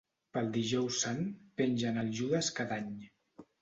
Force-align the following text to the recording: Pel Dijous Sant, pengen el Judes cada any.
Pel 0.37 0.47
Dijous 0.55 1.03
Sant, 1.05 1.23
pengen 1.63 2.03
el 2.07 2.13
Judes 2.23 2.53
cada 2.63 2.85
any. 2.85 2.95